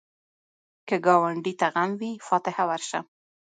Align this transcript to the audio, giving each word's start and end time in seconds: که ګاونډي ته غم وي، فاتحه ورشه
که 0.87 0.95
ګاونډي 1.05 1.53
ته 1.59 1.67
غم 1.73 1.91
وي، 1.99 2.11
فاتحه 2.27 2.63
ورشه 2.69 2.99